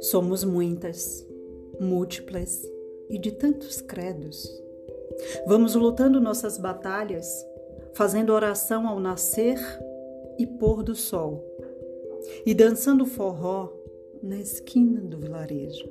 [0.00, 1.26] Somos muitas,
[1.80, 2.62] múltiplas
[3.08, 4.48] e de tantos credos.
[5.46, 7.46] Vamos lutando nossas batalhas,
[7.94, 9.58] fazendo oração ao nascer
[10.38, 11.44] e pôr do sol,
[12.46, 13.72] e dançando forró
[14.22, 15.88] na esquina do vilarejo.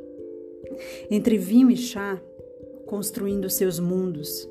[1.09, 2.21] Entre vinho e chá,
[2.85, 4.49] construindo seus mundos,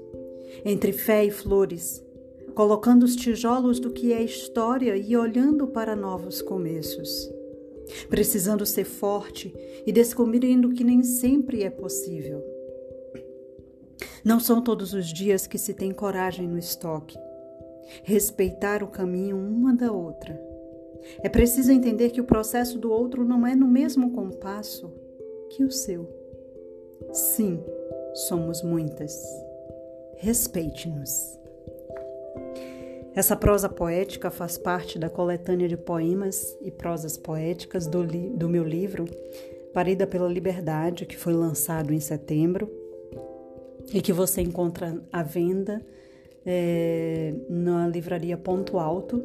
[0.64, 2.05] entre fé e flores,
[2.59, 7.32] colocando os tijolos do que é história e olhando para novos começos.
[8.09, 9.55] Precisando ser forte
[9.87, 12.45] e descobrindo que nem sempre é possível.
[14.24, 17.16] Não são todos os dias que se tem coragem no estoque.
[18.02, 20.37] Respeitar o caminho uma da outra.
[21.23, 24.93] É preciso entender que o processo do outro não é no mesmo compasso
[25.51, 26.09] que o seu.
[27.12, 27.62] Sim,
[28.27, 29.16] somos muitas.
[30.16, 31.38] Respeite-nos.
[33.18, 38.62] Essa prosa poética faz parte da coletânea de poemas e prosas poéticas do, do meu
[38.62, 39.06] livro
[39.74, 42.70] Parida pela Liberdade, que foi lançado em setembro
[43.93, 45.84] e que você encontra à venda
[46.46, 49.21] é, na livraria Ponto Alto,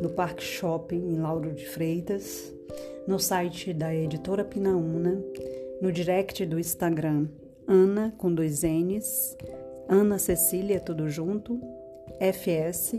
[0.00, 2.54] no Parque Shopping em Lauro de Freitas,
[3.04, 5.20] no site da editora Pinaúna,
[5.82, 7.26] no direct do Instagram
[7.66, 9.36] Ana com dois N's,
[9.88, 11.60] Ana Cecília, tudo junto,
[12.20, 12.94] FS.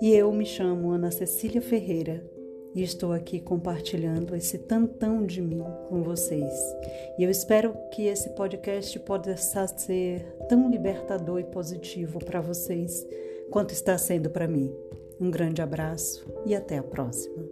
[0.00, 2.24] E eu me chamo Ana Cecília Ferreira
[2.74, 6.54] e estou aqui compartilhando esse tantão de mim com vocês.
[7.18, 13.06] E eu espero que esse podcast possa ser tão libertador e positivo para vocês
[13.50, 14.74] quanto está sendo para mim.
[15.20, 17.44] Um grande abraço e até a próxima.